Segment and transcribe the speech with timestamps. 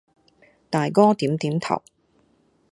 [0.71, 1.83] 大哥點點頭。